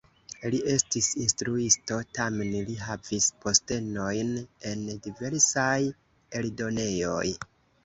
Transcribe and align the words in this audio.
Li 0.53 0.59
estis 0.75 1.09
instruisto, 1.23 1.97
tamen 2.19 2.55
li 2.71 2.77
havis 2.87 3.29
postenojn 3.45 4.33
en 4.73 4.83
diversaj 5.07 5.77
eldonejoj. 6.43 7.25